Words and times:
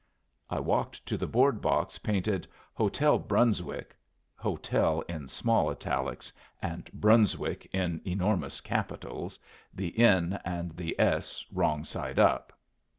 I 0.49 0.59
walked 0.59 1.05
to 1.05 1.15
the 1.15 1.27
board 1.27 1.61
box 1.61 1.99
painted 1.99 2.47
"Hotel 2.73 3.19
Brunswick" 3.19 3.95
"hotel" 4.35 5.01
in 5.01 5.27
small 5.27 5.69
italics 5.69 6.33
and 6.59 6.91
"Brunswick" 6.91 7.69
in 7.71 8.01
enormous 8.03 8.61
capitals, 8.61 9.37
the 9.71 9.95
N 9.99 10.39
and 10.43 10.71
the 10.75 10.99
S 10.99 11.45
wrong 11.51 11.83
side 11.83 12.17
up. 12.17 12.51